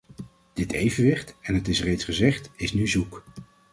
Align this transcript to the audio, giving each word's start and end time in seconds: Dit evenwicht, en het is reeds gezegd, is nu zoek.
Dit 0.53 0.71
evenwicht, 0.71 1.35
en 1.41 1.53
het 1.55 1.67
is 1.67 1.83
reeds 1.83 2.03
gezegd, 2.03 2.49
is 2.55 2.73
nu 2.73 2.87
zoek. 2.87 3.23